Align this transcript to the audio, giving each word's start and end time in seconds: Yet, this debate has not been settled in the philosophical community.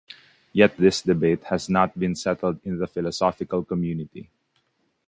Yet, 0.51 0.77
this 0.77 1.03
debate 1.03 1.43
has 1.51 1.69
not 1.69 1.99
been 1.99 2.15
settled 2.15 2.59
in 2.63 2.79
the 2.79 2.87
philosophical 2.87 3.63
community. 3.63 4.31